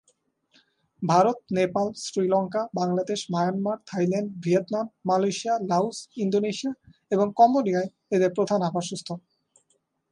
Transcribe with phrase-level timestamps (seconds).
[1.01, 6.73] Bharat, Nepal, Sri Lanka, Bangladesh, Myanmar, Thailand, Vietnam, Malaysia, Laos, Indonesia
[7.11, 9.19] এবং কম্বোডিয়ায় এদের প্রধান আবাসস্থল।